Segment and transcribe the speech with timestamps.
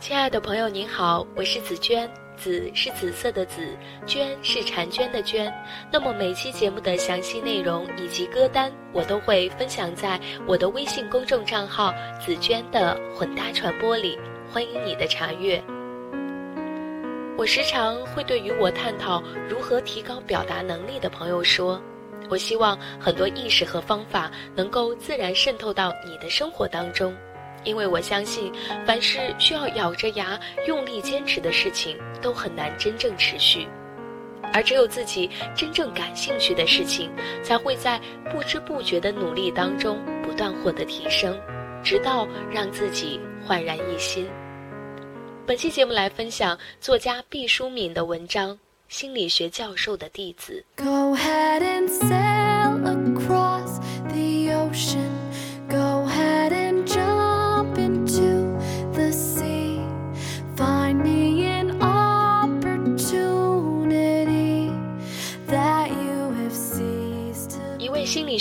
[0.00, 3.76] 亲爱的朋友，您好，我是紫娟，紫是紫色的紫，
[4.06, 5.52] 娟是婵娟的娟。
[5.92, 14.18] 那么每期节目的详细内容以及歌单，我都会分享在我的微信公众账号“紫娟的混搭传播”里，
[14.50, 15.62] 欢迎你的查阅。
[17.36, 21.78] 我时常会对与我探讨如何提高表达能力的朋友说，
[22.30, 27.14] 我希望很多意识和方法能够自然渗透到你的生活当中。
[27.64, 28.52] 因为我相信，
[28.86, 33.66] 凡是需要咬着牙用力坚持的事情，都很难真正持续，
[34.52, 37.10] 而只有自己真正感兴趣的事情，
[37.42, 38.00] 才会在
[38.32, 41.38] 不知不觉的努力当中不断获得提升，
[41.82, 44.28] 直到让自己焕然一新。
[45.46, 48.52] 本期节目来分享作家毕淑敏的文章
[48.88, 50.64] 《心理学教授的弟子》。
[50.84, 51.60] Go ahead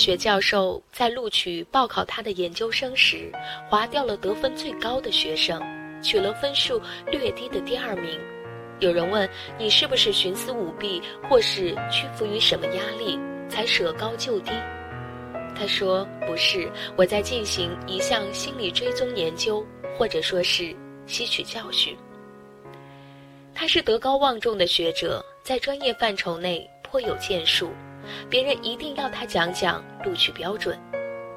[0.09, 3.31] 学教授在录取报考他的研究生时，
[3.69, 5.61] 划掉了得分最高的学生，
[6.01, 8.19] 取了分数略低的第二名。
[8.79, 10.99] 有人问你是不是徇私舞弊，
[11.29, 14.51] 或是屈服于什么压力才舍高就低？
[15.55, 19.63] 他说不是，我在进行一项心理追踪研究，
[19.95, 21.95] 或者说是吸取教训。
[23.53, 27.69] 他是德高望重的学者，在专业范畴内颇有建树，
[28.29, 30.77] 别人一定要他讲讲录取标准。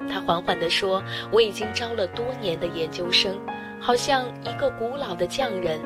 [0.09, 3.39] 他缓缓地说：“我已经招了多年的研究生，
[3.81, 5.81] 好像一个古老的匠人。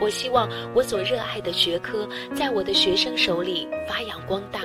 [0.00, 4.60] 我希望我所热爱的学科在我的学生手里发扬光大。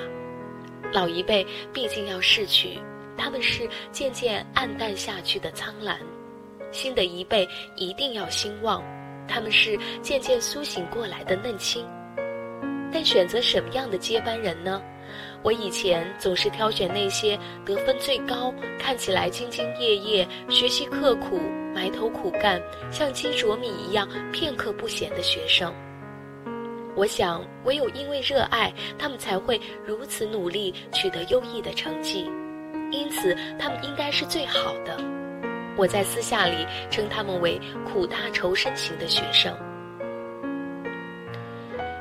[0.92, 2.80] 老一辈毕竟要逝去，
[3.16, 5.98] 他们是渐渐暗淡下去的苍蓝；
[6.72, 8.84] 新的一辈一定要兴旺，
[9.28, 11.86] 他们是渐渐苏醒过来的嫩青。
[12.92, 14.82] 但选择什么样的接班人呢？
[15.44, 21.40] 我以前总是挑选那些得分最高、看起来兢兢业业、学习刻苦、
[21.74, 25.74] 埋头苦干、像鸡啄米一样片刻不闲的学生。
[26.96, 32.30] 我想，唯有因为热爱，他们才会如此努力取得优异的成绩，
[32.92, 34.98] 因此他们应该是最好的。
[35.78, 39.56] 我在私下里称他们为苦大仇深型的学生。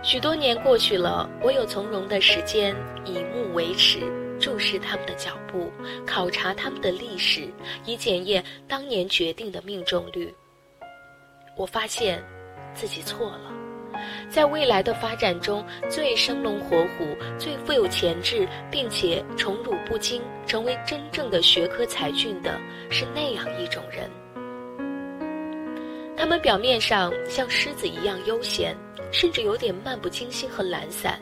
[0.06, 2.72] 许多年过去了，我有从容的时间，
[3.04, 3.98] 以目为尺，
[4.38, 5.68] 注视他们的脚步，
[6.06, 7.48] 考察他们的历史，
[7.84, 10.32] 以检验当年决定的命中率。
[11.56, 12.22] 我发现，
[12.72, 13.52] 自己错了。
[14.30, 17.04] 在未来的发展中，最生龙活虎、
[17.36, 22.56] 最富有潜质，并且宠辱不惊，成为真正的学科才俊的，
[22.90, 24.08] 是那样一种人。
[26.16, 28.76] 他们表面上像狮子一样悠闲，
[29.16, 31.18] 甚至有点漫不经心和懒散。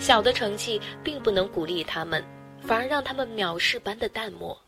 [0.00, 2.24] 小的成绩并不能鼓励他们，
[2.60, 4.60] 反而让他们藐视般的淡漠。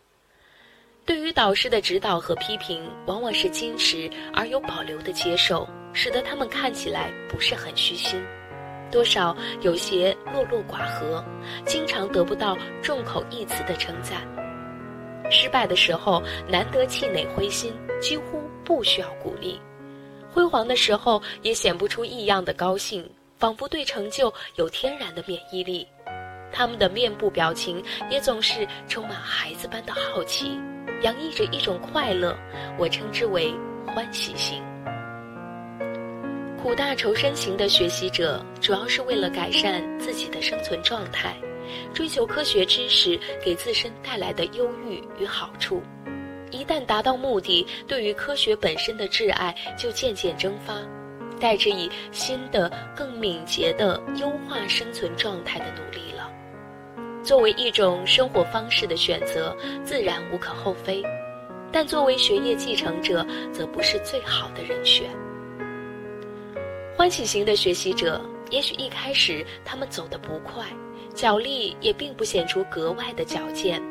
[1.05, 8.23] 对于导师的指导和批评，往往是矜持而有保留的接受，使得他们看起来不是很虚心，
[8.93, 11.23] 多少有些落落寡合，
[11.67, 14.23] 经常得不到众口一词的称赞。
[15.33, 19.59] 失败的时候，难得气馁灰心，几乎不需要鼓励；
[20.33, 25.87] 辉煌的时候，也显不出异样的高兴，仿佛对成就有天然的免疫力。
[26.51, 30.59] 他们的面部表情也总是充满孩子般的好奇，
[31.03, 32.37] 洋溢着一种快乐，
[32.79, 33.55] 我称之为
[33.87, 34.63] 欢喜型。
[36.63, 41.35] 苦大仇深型的学习者，主要是为了改善自己的生存状态，
[41.93, 45.83] 追求科学知识给自身带来的忧郁与好处。
[46.53, 50.75] 一旦达到目的，对于科学本身的挚爱就渐渐蒸发，
[51.41, 56.31] 带着以新的、更敏捷的优化生存状态的努力了。
[57.25, 61.03] 作为一种生活方式的选择，自然无可厚非，
[61.73, 65.09] 但作为学业继承者，则不是最好的人选。
[66.95, 70.67] 欢喜型的学习者，也许一开始他们走得不快，
[71.15, 73.83] 脚力也并不显出格外的矫健，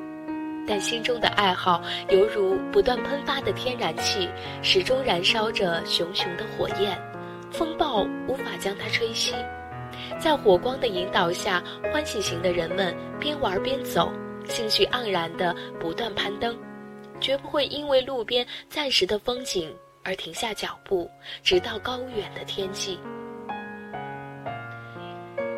[0.67, 4.29] 但心中的爱好犹如不断喷发的天然气，
[4.61, 6.97] 始终燃烧着熊熊的火焰，
[7.51, 9.33] 风暴无法将它吹熄。
[10.19, 11.61] 在火光的引导下，
[11.91, 14.11] 欢喜型的人们边玩边走，
[14.47, 16.57] 兴趣盎然地不断攀登，
[17.19, 21.09] 绝不会因为路边暂时的风景而停下脚步，
[21.43, 22.99] 直到高远的天际。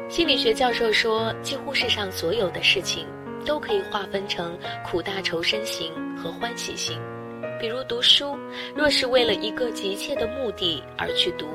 [0.09, 3.07] 心理学教授说，几乎世上所有的事情
[3.44, 7.00] 都可以划分成苦大仇深型和欢喜型。
[7.60, 8.38] 比如读书，
[8.75, 11.48] 若是为了一个急切的目的而去读，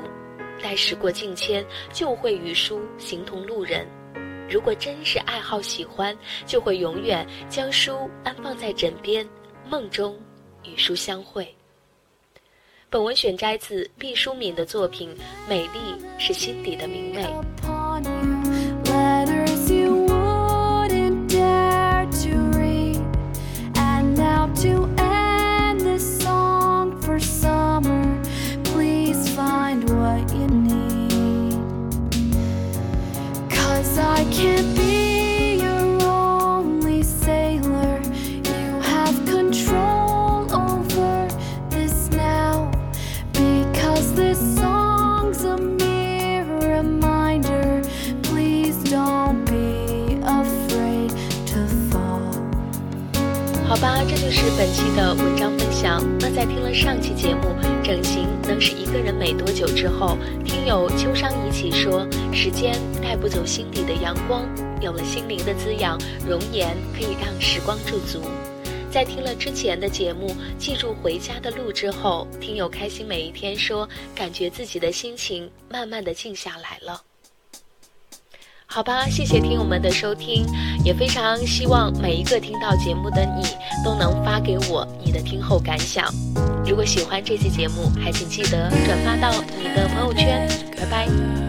[0.61, 1.63] 待时过境迁，
[1.93, 3.85] 就会与书形同路人；
[4.49, 9.27] 如果真是爱好喜欢，就会永远将书安放在枕边，
[9.69, 10.17] 梦中
[10.63, 11.47] 与书相会。
[12.89, 15.09] 本文选摘自毕淑敏的作品
[15.47, 15.79] 《美丽
[16.17, 17.23] 是心底的明媚》。
[54.57, 56.01] 本期的文章分享。
[56.19, 57.49] 那在听了上期节目
[57.83, 64.47] 《整形能使一个人美多久》之后，听友秋商一起说：“时间带不走心底的阳光，
[64.81, 68.21] 有了心灵的滋养，容颜可以让时光驻足。”
[68.91, 77.01] 在听了之前的节目《记住回家的路》之后，听友开心每一天说：“感觉自己的心情慢慢的静下来了。”
[78.71, 80.45] 好吧，谢谢听友们的收听，
[80.85, 83.43] 也非常希望每一个听到节目的你
[83.83, 86.05] 都能发给我你的听后感想。
[86.67, 90.47] 如果喜欢这期节目，还请记得转发到你的朋友圈。
[90.77, 91.48] 拜拜。